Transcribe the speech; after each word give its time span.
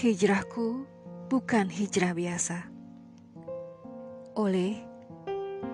Hijrahku 0.00 0.88
bukan 1.28 1.68
hijrah 1.68 2.16
biasa. 2.16 2.72
Oleh 4.32 4.80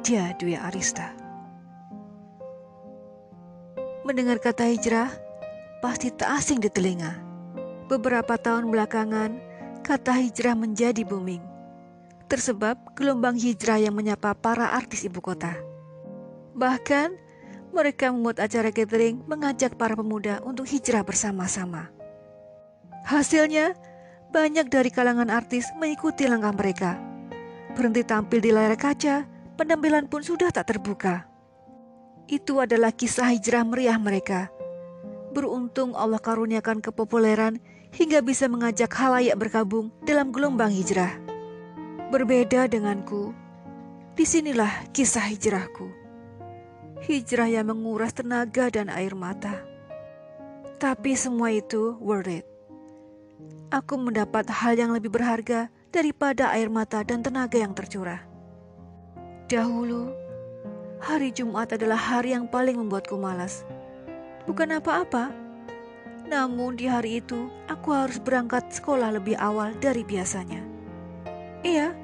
Dia 0.03 0.35
Dwi 0.35 0.59
Arista. 0.59 1.15
Mendengar 4.03 4.43
kata 4.43 4.67
hijrah, 4.67 5.15
pasti 5.79 6.11
tak 6.11 6.43
asing 6.43 6.59
di 6.59 6.67
telinga. 6.67 7.23
Beberapa 7.87 8.35
tahun 8.35 8.67
belakangan, 8.75 9.39
kata 9.87 10.19
hijrah 10.19 10.59
menjadi 10.59 11.07
booming. 11.07 11.47
Tersebab 12.27 12.99
gelombang 12.99 13.39
hijrah 13.39 13.79
yang 13.79 13.95
menyapa 13.95 14.35
para 14.35 14.75
artis 14.75 15.07
ibu 15.07 15.23
kota. 15.23 15.55
Bahkan, 16.59 17.15
mereka 17.71 18.11
membuat 18.11 18.43
acara 18.43 18.75
gathering 18.75 19.23
mengajak 19.31 19.79
para 19.79 19.95
pemuda 19.95 20.43
untuk 20.43 20.67
hijrah 20.67 21.07
bersama-sama. 21.07 21.95
Hasilnya, 23.07 23.86
banyak 24.31 24.67
dari 24.67 24.91
kalangan 24.91 25.31
artis 25.31 25.71
mengikuti 25.79 26.27
langkah 26.27 26.55
mereka. 26.55 26.93
Berhenti 27.77 28.03
tampil 28.03 28.41
di 28.41 28.51
layar 28.51 28.75
kaca, 28.75 29.29
penampilan 29.61 30.09
pun 30.09 30.25
sudah 30.25 30.51
tak 30.51 30.73
terbuka. 30.73 31.29
Itu 32.27 32.59
adalah 32.59 32.91
kisah 32.91 33.31
hijrah 33.37 33.63
meriah 33.63 34.01
mereka. 34.01 34.51
Beruntung 35.31 35.93
Allah 35.95 36.19
karuniakan 36.19 36.81
kepopuleran 36.81 37.61
hingga 37.95 38.25
bisa 38.25 38.49
mengajak 38.49 38.91
halayak 38.97 39.37
berkabung 39.37 39.93
dalam 40.03 40.33
gelombang 40.33 40.73
hijrah. 40.73 41.13
Berbeda 42.11 42.67
denganku, 42.67 43.37
di 44.17 44.25
sinilah 44.25 44.91
kisah 44.97 45.29
hijrahku. 45.29 45.87
Hijrah 47.05 47.53
yang 47.53 47.69
menguras 47.69 48.17
tenaga 48.17 48.73
dan 48.73 48.89
air 48.89 49.13
mata. 49.13 49.63
Tapi 50.81 51.13
semua 51.15 51.53
itu 51.53 51.95
worth 52.01 52.33
it 52.33 52.56
aku 53.71 53.99
mendapat 53.99 54.47
hal 54.51 54.79
yang 54.79 54.95
lebih 54.95 55.11
berharga 55.11 55.71
daripada 55.91 56.53
air 56.55 56.71
mata 56.71 57.03
dan 57.03 57.23
tenaga 57.23 57.59
yang 57.59 57.75
tercurah. 57.75 58.23
Dahulu, 59.47 60.11
hari 61.03 61.31
Jumat 61.31 61.75
adalah 61.75 61.99
hari 61.99 62.35
yang 62.35 62.51
paling 62.51 62.79
membuatku 62.79 63.15
malas. 63.19 63.63
Bukan 64.47 64.79
apa-apa, 64.79 65.31
namun 66.27 66.75
di 66.75 66.91
hari 66.91 67.23
itu 67.23 67.47
aku 67.71 67.95
harus 67.95 68.19
berangkat 68.19 68.67
sekolah 68.71 69.15
lebih 69.15 69.39
awal 69.39 69.75
dari 69.79 70.03
biasanya. 70.03 70.63
Iya, 71.63 71.95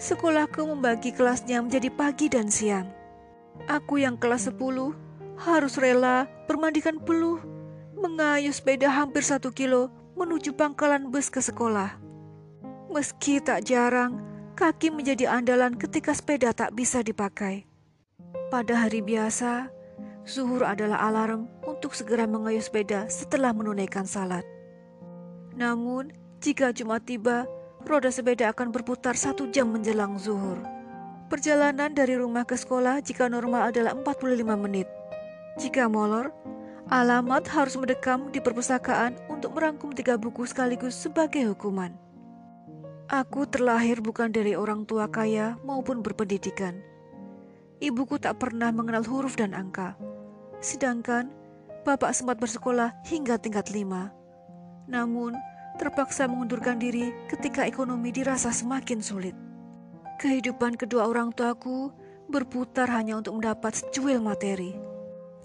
sekolahku 0.00 0.64
membagi 0.64 1.12
kelasnya 1.12 1.60
menjadi 1.60 1.88
pagi 1.92 2.32
dan 2.32 2.48
siang. 2.48 2.88
Aku 3.68 4.00
yang 4.00 4.16
kelas 4.16 4.48
10 4.48 4.56
harus 5.40 5.74
rela 5.76 6.24
bermandikan 6.48 6.96
peluh, 7.00 7.40
mengayuh 7.96 8.52
sepeda 8.52 8.88
hampir 8.88 9.24
satu 9.24 9.52
kilo 9.52 9.92
menuju 10.18 10.54
pangkalan 10.56 11.08
bus 11.08 11.32
ke 11.32 11.40
sekolah. 11.40 11.96
Meski 12.92 13.40
tak 13.40 13.64
jarang, 13.64 14.20
kaki 14.54 14.92
menjadi 14.92 15.32
andalan 15.32 15.74
ketika 15.80 16.12
sepeda 16.12 16.52
tak 16.52 16.76
bisa 16.76 17.00
dipakai. 17.00 17.64
Pada 18.52 18.84
hari 18.84 19.00
biasa, 19.00 19.72
zuhur 20.28 20.68
adalah 20.68 21.00
alarm 21.08 21.48
untuk 21.64 21.96
segera 21.96 22.28
mengayuh 22.28 22.60
sepeda 22.60 23.08
setelah 23.08 23.56
menunaikan 23.56 24.04
salat. 24.04 24.44
Namun, 25.56 26.12
jika 26.44 26.72
Jumat 26.76 27.08
tiba, 27.08 27.48
roda 27.88 28.12
sepeda 28.12 28.52
akan 28.52 28.70
berputar 28.70 29.16
satu 29.16 29.48
jam 29.48 29.72
menjelang 29.72 30.20
zuhur. 30.20 30.60
Perjalanan 31.32 31.96
dari 31.96 32.12
rumah 32.20 32.44
ke 32.44 32.60
sekolah 32.60 33.00
jika 33.00 33.24
normal 33.24 33.72
adalah 33.72 33.96
45 33.96 34.44
menit. 34.68 34.84
Jika 35.56 35.88
molor, 35.88 36.28
Alamat 36.90 37.46
harus 37.54 37.78
mendekam 37.78 38.34
di 38.34 38.42
perpustakaan 38.42 39.14
untuk 39.30 39.54
merangkum 39.54 39.94
tiga 39.94 40.18
buku 40.18 40.42
sekaligus 40.48 40.98
sebagai 40.98 41.54
hukuman. 41.54 41.94
Aku 43.06 43.44
terlahir 43.46 44.00
bukan 44.00 44.32
dari 44.32 44.56
orang 44.56 44.88
tua 44.88 45.06
kaya 45.06 45.60
maupun 45.62 46.00
berpendidikan. 46.00 46.80
Ibuku 47.78 48.18
tak 48.18 48.40
pernah 48.40 48.74
mengenal 48.74 49.04
huruf 49.06 49.38
dan 49.38 49.52
angka. 49.52 49.94
Sedangkan 50.62 51.30
bapak 51.82 52.14
sempat 52.14 52.38
bersekolah 52.38 52.94
hingga 53.06 53.38
tingkat 53.38 53.70
lima. 53.74 54.14
Namun, 54.86 55.34
terpaksa 55.78 56.30
mengundurkan 56.30 56.78
diri 56.78 57.10
ketika 57.26 57.66
ekonomi 57.66 58.14
dirasa 58.14 58.50
semakin 58.54 59.02
sulit. 59.02 59.34
Kehidupan 60.22 60.78
kedua 60.78 61.10
orang 61.10 61.34
tuaku 61.34 61.90
berputar 62.30 62.86
hanya 62.90 63.18
untuk 63.18 63.38
mendapat 63.38 63.74
secuil 63.74 64.22
materi. 64.22 64.78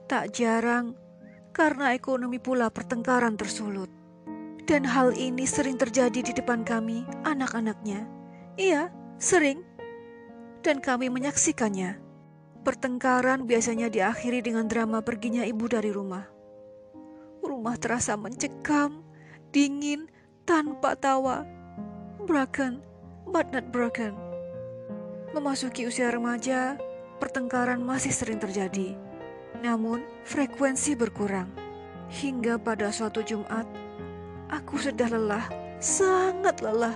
Tak 0.05 0.31
jarang 0.37 0.93
karena 1.57 1.97
ekonomi 1.97 2.37
pula 2.37 2.69
pertengkaran 2.69 3.33
tersulut. 3.33 3.89
Dan 4.69 4.85
hal 4.85 5.17
ini 5.17 5.49
sering 5.49 5.73
terjadi 5.73 6.21
di 6.21 6.29
depan 6.37 6.61
kami, 6.61 7.01
anak-anaknya. 7.25 8.05
Iya, 8.61 8.93
sering. 9.17 9.65
Dan 10.61 10.85
kami 10.85 11.09
menyaksikannya. 11.09 11.97
Pertengkaran 12.61 13.49
biasanya 13.49 13.89
diakhiri 13.89 14.45
dengan 14.45 14.69
drama 14.69 15.01
perginya 15.01 15.41
ibu 15.41 15.65
dari 15.65 15.89
rumah. 15.89 16.29
Rumah 17.41 17.75
terasa 17.81 18.13
mencekam, 18.13 19.01
dingin, 19.49 20.05
tanpa 20.45 20.93
tawa. 20.93 21.41
Broken, 22.27 22.85
but 23.33 23.49
not 23.49 23.71
broken. 23.73 24.13
Memasuki 25.31 25.87
usia 25.89 26.11
remaja, 26.11 26.75
pertengkaran 27.23 27.81
masih 27.81 28.11
sering 28.11 28.37
terjadi 28.37 29.06
namun, 29.63 30.05
frekuensi 30.23 30.93
berkurang. 30.93 31.49
Hingga 32.07 32.61
pada 32.61 32.93
suatu 32.93 33.19
Jumat, 33.19 33.67
aku 34.47 34.79
sudah 34.79 35.11
lelah, 35.11 35.45
sangat 35.83 36.63
lelah 36.63 36.95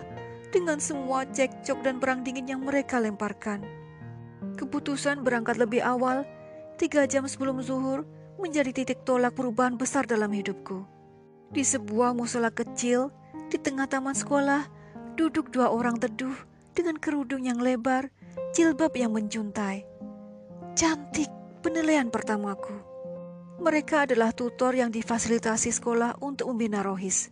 dengan 0.52 0.80
semua 0.80 1.24
cekcok 1.28 1.80
dan 1.84 2.00
perang 2.00 2.24
dingin 2.24 2.48
yang 2.48 2.62
mereka 2.64 3.00
lemparkan. 3.00 3.64
Keputusan 4.60 5.24
berangkat 5.24 5.58
lebih 5.58 5.82
awal, 5.82 6.28
tiga 6.76 7.08
jam 7.08 7.28
sebelum 7.28 7.64
zuhur, 7.64 8.08
menjadi 8.40 8.72
titik 8.74 9.04
tolak 9.08 9.36
perubahan 9.38 9.80
besar 9.80 10.04
dalam 10.04 10.32
hidupku. 10.32 10.84
Di 11.52 11.64
sebuah 11.64 12.16
musola 12.16 12.50
kecil, 12.50 13.12
di 13.52 13.60
tengah 13.60 13.88
taman 13.88 14.16
sekolah, 14.16 14.68
duduk 15.20 15.52
dua 15.52 15.72
orang 15.72 16.00
teduh 16.00 16.36
dengan 16.72 16.96
kerudung 16.96 17.44
yang 17.44 17.60
lebar, 17.60 18.08
jilbab 18.56 18.96
yang 18.96 19.12
menjuntai. 19.12 19.84
Cantik, 20.76 21.28
penilaian 21.62 22.10
pertamaku. 22.10 22.74
Mereka 23.62 24.10
adalah 24.10 24.34
tutor 24.34 24.74
yang 24.74 24.90
difasilitasi 24.90 25.70
sekolah 25.70 26.18
untuk 26.18 26.50
membina 26.50 26.82
rohis. 26.82 27.30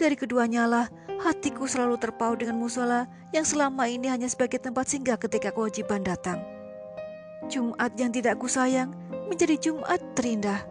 Dari 0.00 0.16
keduanya 0.16 0.64
lah, 0.64 0.86
hatiku 1.20 1.68
selalu 1.68 2.00
terpaut 2.00 2.40
dengan 2.40 2.56
musola 2.56 3.04
yang 3.36 3.44
selama 3.44 3.84
ini 3.84 4.08
hanya 4.08 4.26
sebagai 4.26 4.56
tempat 4.56 4.88
singgah 4.88 5.20
ketika 5.20 5.52
kewajiban 5.52 6.00
datang. 6.00 6.40
Jumat 7.52 7.92
yang 8.00 8.08
tidak 8.08 8.40
kusayang 8.40 8.96
menjadi 9.28 9.60
Jumat 9.60 10.00
terindah. 10.16 10.64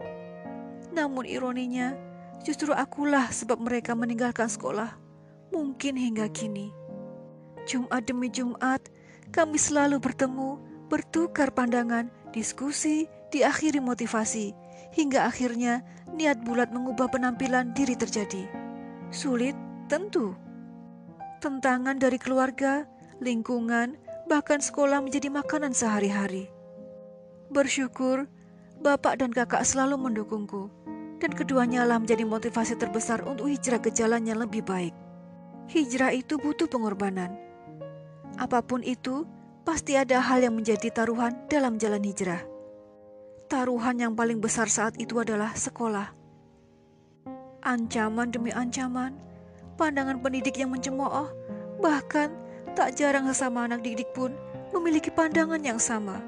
Namun 0.90 1.30
ironinya, 1.30 1.94
justru 2.42 2.74
akulah 2.74 3.30
sebab 3.30 3.62
mereka 3.62 3.94
meninggalkan 3.94 4.50
sekolah. 4.50 4.98
Mungkin 5.54 5.94
hingga 5.94 6.26
kini. 6.34 6.74
Jumat 7.70 8.10
demi 8.10 8.34
Jumat, 8.34 8.82
kami 9.30 9.62
selalu 9.62 10.02
bertemu, 10.02 10.58
bertukar 10.90 11.54
pandangan, 11.54 12.10
Diskusi 12.34 13.06
diakhiri 13.30 13.78
motivasi, 13.78 14.58
hingga 14.98 15.30
akhirnya 15.30 15.86
niat 16.18 16.42
bulat 16.42 16.74
mengubah 16.74 17.06
penampilan 17.14 17.78
diri 17.78 17.94
terjadi. 17.94 18.50
Sulit, 19.14 19.54
tentu. 19.86 20.34
Tentangan 21.38 22.02
dari 22.02 22.18
keluarga, 22.18 22.90
lingkungan, 23.22 24.02
bahkan 24.26 24.58
sekolah 24.58 25.06
menjadi 25.06 25.30
makanan 25.30 25.78
sehari-hari. 25.78 26.50
Bersyukur, 27.54 28.26
bapak 28.82 29.22
dan 29.22 29.30
kakak 29.30 29.62
selalu 29.62 30.02
mendukungku, 30.02 30.74
dan 31.22 31.32
keduanya 31.38 31.86
lah 31.86 32.02
menjadi 32.02 32.26
motivasi 32.26 32.82
terbesar 32.82 33.22
untuk 33.30 33.46
hijrah 33.46 33.78
ke 33.78 33.94
jalan 33.94 34.26
yang 34.26 34.42
lebih 34.42 34.66
baik. 34.66 34.96
Hijrah 35.70 36.12
itu 36.18 36.42
butuh 36.42 36.66
pengorbanan. 36.66 37.38
Apa 38.42 38.66
pun 38.66 38.82
itu, 38.82 39.30
pasti 39.64 39.96
ada 39.96 40.20
hal 40.20 40.44
yang 40.44 40.56
menjadi 40.60 40.92
taruhan 40.92 41.48
dalam 41.48 41.80
jalan 41.80 42.04
hijrah. 42.04 42.44
Taruhan 43.48 43.96
yang 44.00 44.14
paling 44.14 44.44
besar 44.44 44.68
saat 44.68 45.00
itu 45.00 45.20
adalah 45.24 45.56
sekolah. 45.56 46.12
Ancaman 47.64 48.28
demi 48.28 48.52
ancaman, 48.52 49.16
pandangan 49.80 50.20
pendidik 50.20 50.60
yang 50.60 50.76
mencemooh, 50.76 51.32
bahkan 51.80 52.28
tak 52.76 53.00
jarang 53.00 53.24
sesama 53.32 53.64
anak 53.64 53.80
didik 53.88 54.12
pun 54.12 54.36
memiliki 54.76 55.08
pandangan 55.08 55.64
yang 55.64 55.80
sama. 55.80 56.20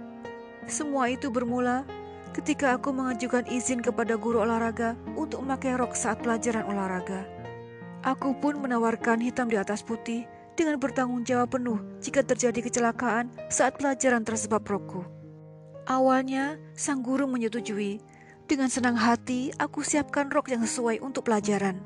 Semua 0.66 1.12
itu 1.12 1.28
bermula 1.28 1.84
ketika 2.32 2.80
aku 2.80 2.96
mengajukan 2.96 3.44
izin 3.52 3.84
kepada 3.84 4.16
guru 4.16 4.44
olahraga 4.48 4.96
untuk 5.20 5.44
memakai 5.44 5.76
rok 5.76 5.92
saat 5.92 6.24
pelajaran 6.24 6.64
olahraga. 6.72 7.28
Aku 8.06 8.38
pun 8.38 8.62
menawarkan 8.62 9.20
hitam 9.20 9.50
di 9.50 9.58
atas 9.58 9.82
putih 9.82 10.30
dengan 10.56 10.80
bertanggung 10.80 11.28
jawab 11.28 11.60
penuh 11.60 11.80
jika 12.00 12.24
terjadi 12.24 12.64
kecelakaan 12.64 13.30
saat 13.52 13.76
pelajaran 13.76 14.24
tersebab 14.24 14.64
roku. 14.64 15.04
Awalnya, 15.86 16.58
sang 16.74 17.06
guru 17.06 17.30
menyetujui. 17.30 18.02
Dengan 18.50 18.74
senang 18.74 18.98
hati, 18.98 19.54
aku 19.62 19.86
siapkan 19.86 20.34
rok 20.34 20.50
yang 20.50 20.66
sesuai 20.66 21.04
untuk 21.04 21.30
pelajaran. 21.30 21.78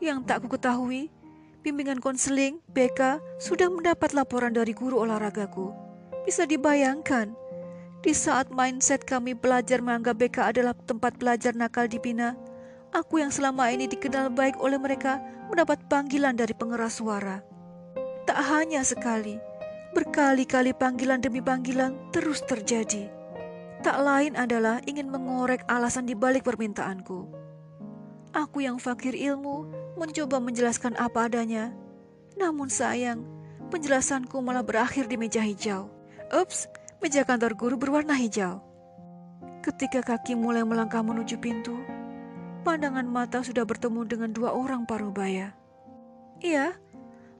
Yang 0.00 0.18
tak 0.24 0.40
ku 0.44 0.48
ketahui, 0.48 1.12
bimbingan 1.60 2.00
konseling 2.00 2.60
BK 2.72 3.20
sudah 3.40 3.68
mendapat 3.68 4.16
laporan 4.16 4.56
dari 4.56 4.72
guru 4.72 5.04
olahragaku. 5.04 5.72
Bisa 6.24 6.48
dibayangkan, 6.48 7.36
di 8.04 8.12
saat 8.12 8.52
mindset 8.52 9.04
kami 9.04 9.32
belajar 9.32 9.80
menganggap 9.80 10.20
BK 10.20 10.36
adalah 10.52 10.76
tempat 10.84 11.16
belajar 11.16 11.56
nakal 11.56 11.88
dibina, 11.88 12.36
aku 12.92 13.24
yang 13.24 13.32
selama 13.32 13.72
ini 13.72 13.88
dikenal 13.88 14.28
baik 14.32 14.60
oleh 14.60 14.76
mereka 14.76 15.20
mendapat 15.48 15.80
panggilan 15.88 16.36
dari 16.36 16.52
pengeras 16.52 17.00
suara. 17.00 17.53
Tak 18.24 18.40
hanya 18.40 18.80
sekali, 18.80 19.36
berkali-kali 19.92 20.72
panggilan 20.72 21.20
demi 21.20 21.44
panggilan 21.44 21.92
terus 22.08 22.40
terjadi. 22.44 23.12
Tak 23.84 24.00
lain 24.00 24.32
adalah 24.32 24.80
ingin 24.88 25.12
mengorek 25.12 25.60
alasan 25.68 26.08
di 26.08 26.16
balik 26.16 26.48
permintaanku. 26.48 27.28
Aku 28.32 28.64
yang 28.64 28.80
fakir 28.80 29.12
ilmu 29.12 29.68
mencoba 30.00 30.40
menjelaskan 30.40 30.96
apa 30.96 31.28
adanya. 31.28 31.76
Namun 32.40 32.72
sayang, 32.72 33.22
penjelasanku 33.68 34.40
malah 34.40 34.64
berakhir 34.64 35.04
di 35.06 35.20
meja 35.20 35.44
hijau. 35.44 35.92
Ups, 36.32 36.66
meja 37.04 37.22
kantor 37.28 37.52
guru 37.54 37.76
berwarna 37.76 38.16
hijau. 38.16 38.64
Ketika 39.60 40.00
kaki 40.00 40.32
mulai 40.32 40.64
melangkah 40.64 41.04
menuju 41.04 41.36
pintu, 41.38 41.76
pandangan 42.64 43.04
mata 43.04 43.44
sudah 43.44 43.68
bertemu 43.68 44.08
dengan 44.08 44.32
dua 44.32 44.56
orang 44.56 44.88
paruh 44.88 45.12
baya. 45.12 45.52
Iya, 46.40 46.74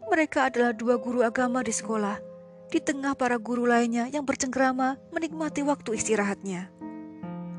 mereka 0.08 0.50
adalah 0.52 0.72
dua 0.76 1.00
guru 1.00 1.24
agama 1.24 1.64
di 1.64 1.72
sekolah, 1.72 2.20
di 2.68 2.78
tengah 2.80 3.14
para 3.14 3.38
guru 3.38 3.64
lainnya 3.68 4.08
yang 4.10 4.26
bercengkrama 4.26 4.98
menikmati 5.14 5.62
waktu 5.64 5.96
istirahatnya. 5.96 6.68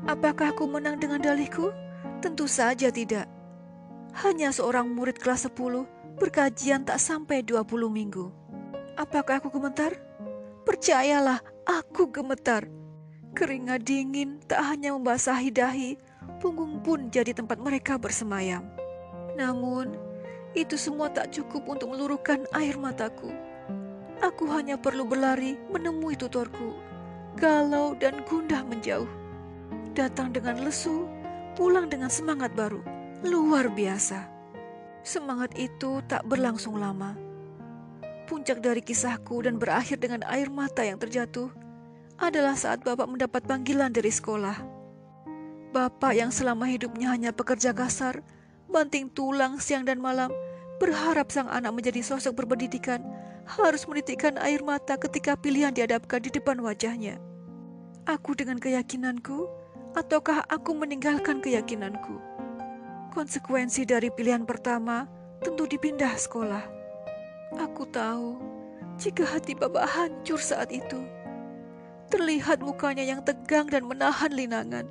Apakah 0.06 0.54
aku 0.54 0.70
menang 0.70 1.02
dengan 1.02 1.18
dalihku? 1.18 1.74
Tentu 2.22 2.46
saja 2.46 2.94
tidak. 2.94 3.26
Hanya 4.22 4.54
seorang 4.54 4.88
murid 4.88 5.18
kelas 5.18 5.50
10 5.50 5.84
berkajian 6.16 6.86
tak 6.86 7.02
sampai 7.02 7.42
20 7.44 7.66
minggu. 7.90 8.32
Apakah 8.96 9.42
aku 9.42 9.52
gemetar? 9.52 9.92
Percayalah, 10.64 11.44
aku 11.68 12.08
gemetar. 12.08 12.64
Keringat 13.36 13.84
dingin 13.84 14.40
tak 14.48 14.64
hanya 14.64 14.96
membasahi 14.96 15.52
dahi, 15.52 16.00
punggung 16.40 16.80
pun 16.80 17.12
jadi 17.12 17.36
tempat 17.36 17.60
mereka 17.60 18.00
bersemayam. 18.00 18.64
Namun, 19.36 20.05
itu 20.56 20.80
semua 20.80 21.12
tak 21.12 21.36
cukup 21.36 21.68
untuk 21.68 21.92
meluruhkan 21.92 22.48
air 22.56 22.80
mataku. 22.80 23.28
Aku 24.24 24.48
hanya 24.48 24.80
perlu 24.80 25.04
berlari 25.04 25.60
menemui 25.68 26.16
tutorku, 26.16 26.72
galau 27.36 27.92
dan 28.00 28.24
gundah 28.24 28.64
menjauh. 28.64 29.08
Datang 29.92 30.32
dengan 30.32 30.64
lesu, 30.64 31.04
pulang 31.52 31.92
dengan 31.92 32.08
semangat 32.08 32.56
baru 32.56 32.80
luar 33.24 33.68
biasa. 33.72 34.28
Semangat 35.06 35.54
itu 35.56 36.02
tak 36.08 36.26
berlangsung 36.26 36.76
lama. 36.76 37.14
Puncak 38.26 38.58
dari 38.58 38.82
kisahku 38.82 39.46
dan 39.46 39.56
berakhir 39.56 40.02
dengan 40.02 40.26
air 40.26 40.50
mata 40.50 40.82
yang 40.82 40.98
terjatuh 40.98 41.48
adalah 42.18 42.58
saat 42.58 42.82
Bapak 42.82 43.06
mendapat 43.06 43.46
panggilan 43.46 43.94
dari 43.94 44.10
sekolah. 44.10 44.58
Bapak 45.70 46.16
yang 46.16 46.32
selama 46.32 46.66
hidupnya 46.66 47.12
hanya 47.12 47.30
pekerja 47.30 47.70
kasar, 47.70 48.24
banting 48.66 49.12
tulang 49.12 49.62
siang 49.62 49.86
dan 49.86 50.02
malam, 50.02 50.32
berharap 50.76 51.32
sang 51.32 51.48
anak 51.48 51.72
menjadi 51.72 52.04
sosok 52.04 52.44
berpendidikan, 52.44 53.00
harus 53.46 53.86
menitikkan 53.86 54.36
air 54.42 54.60
mata 54.60 54.98
ketika 54.98 55.38
pilihan 55.38 55.70
dihadapkan 55.72 56.18
di 56.18 56.30
depan 56.34 56.58
wajahnya. 56.60 57.16
Aku 58.06 58.34
dengan 58.38 58.58
keyakinanku, 58.58 59.46
ataukah 59.98 60.46
aku 60.46 60.74
meninggalkan 60.74 61.42
keyakinanku? 61.42 62.18
Konsekuensi 63.10 63.88
dari 63.88 64.12
pilihan 64.12 64.44
pertama 64.44 65.08
tentu 65.40 65.64
dipindah 65.64 66.14
sekolah. 66.14 66.62
Aku 67.56 67.88
tahu 67.88 68.36
jika 69.00 69.24
hati 69.24 69.56
Bapak 69.56 69.88
hancur 69.88 70.36
saat 70.36 70.68
itu. 70.68 71.00
Terlihat 72.12 72.62
mukanya 72.62 73.02
yang 73.02 73.24
tegang 73.24 73.66
dan 73.66 73.88
menahan 73.88 74.30
linangan. 74.30 74.86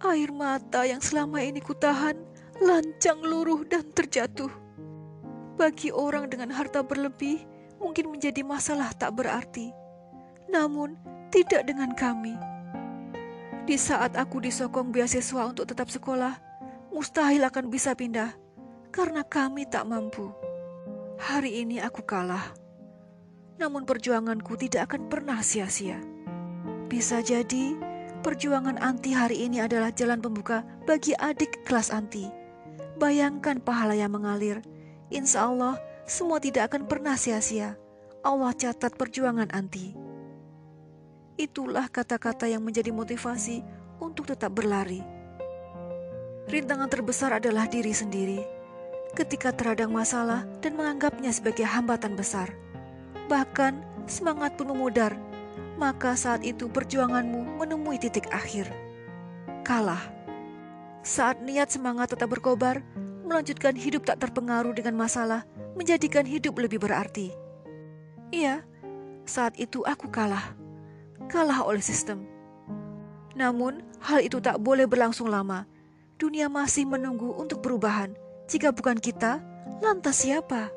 Air 0.00 0.30
mata 0.32 0.84
yang 0.88 1.00
selama 1.00 1.40
ini 1.44 1.60
kutahan 1.60 2.16
lancang 2.62 3.20
luruh 3.20 3.66
dan 3.68 3.84
terjatuh. 3.92 4.63
Bagi 5.54 5.94
orang 5.94 6.26
dengan 6.26 6.50
harta 6.50 6.82
berlebih 6.82 7.46
mungkin 7.78 8.10
menjadi 8.10 8.42
masalah 8.42 8.90
tak 8.94 9.14
berarti. 9.14 9.70
Namun 10.50 10.98
tidak 11.30 11.66
dengan 11.66 11.94
kami. 11.94 12.34
Di 13.64 13.80
saat 13.80 14.18
aku 14.18 14.44
disokong 14.44 14.92
beasiswa 14.92 15.48
untuk 15.48 15.64
tetap 15.64 15.88
sekolah, 15.88 16.36
mustahil 16.92 17.42
akan 17.48 17.72
bisa 17.72 17.96
pindah 17.96 18.36
karena 18.92 19.24
kami 19.24 19.64
tak 19.64 19.88
mampu. 19.88 20.30
Hari 21.16 21.64
ini 21.64 21.80
aku 21.80 22.04
kalah, 22.04 22.52
namun 23.56 23.86
perjuanganku 23.86 24.58
tidak 24.58 24.92
akan 24.92 25.08
pernah 25.08 25.38
sia-sia. 25.40 25.96
Bisa 26.90 27.24
jadi 27.24 27.74
perjuangan 28.20 28.78
anti 28.82 29.14
hari 29.14 29.46
ini 29.46 29.62
adalah 29.62 29.94
jalan 29.94 30.20
pembuka 30.20 30.66
bagi 30.84 31.16
adik 31.16 31.64
kelas 31.64 31.88
anti. 31.88 32.28
Bayangkan 33.00 33.58
pahala 33.64 33.96
yang 33.96 34.14
mengalir. 34.14 34.62
Insya 35.14 35.46
Allah, 35.46 35.78
semua 36.04 36.42
tidak 36.42 36.74
akan 36.74 36.90
pernah 36.90 37.14
sia-sia. 37.14 37.78
Allah 38.26 38.50
catat 38.50 38.98
perjuangan 38.98 39.48
anti. 39.54 39.94
Itulah 41.38 41.86
kata-kata 41.86 42.50
yang 42.50 42.66
menjadi 42.66 42.90
motivasi 42.90 43.62
untuk 44.02 44.26
tetap 44.26 44.50
berlari 44.50 45.14
Rintangan 46.44 46.92
terbesar 46.92 47.40
adalah 47.40 47.64
diri 47.64 47.96
sendiri. 47.96 48.44
Ketika 49.16 49.48
terhadang 49.48 49.88
masalah 49.88 50.44
dan 50.60 50.76
menganggapnya 50.76 51.32
sebagai 51.32 51.64
hambatan 51.64 52.12
besar, 52.20 52.52
bahkan 53.32 53.80
semangat 54.04 54.52
pun 54.52 54.68
memudar, 54.68 55.16
maka 55.80 56.12
saat 56.12 56.44
itu 56.44 56.68
perjuanganmu 56.68 57.64
menemui 57.64 57.96
titik 57.96 58.28
akhir. 58.28 58.68
Kalah. 59.64 60.04
Saat 61.00 61.40
niat 61.40 61.72
semangat 61.72 62.12
tetap 62.12 62.28
berkobar, 62.28 62.84
melanjutkan 63.24 63.74
hidup 63.74 64.04
tak 64.04 64.20
terpengaruh 64.20 64.76
dengan 64.76 64.94
masalah, 64.94 65.48
menjadikan 65.74 66.28
hidup 66.28 66.60
lebih 66.60 66.78
berarti. 66.78 67.32
Iya, 68.30 68.62
saat 69.24 69.56
itu 69.56 69.82
aku 69.82 70.12
kalah. 70.12 70.54
Kalah 71.26 71.64
oleh 71.64 71.80
sistem. 71.80 72.28
Namun, 73.34 73.82
hal 74.04 74.22
itu 74.22 74.38
tak 74.38 74.60
boleh 74.60 74.84
berlangsung 74.84 75.26
lama 75.26 75.66
dunia 76.18 76.46
masih 76.46 76.86
menunggu 76.86 77.34
untuk 77.34 77.60
perubahan. 77.60 78.14
Jika 78.46 78.70
bukan 78.70 79.00
kita, 79.00 79.42
lantas 79.82 80.22
siapa? 80.22 80.70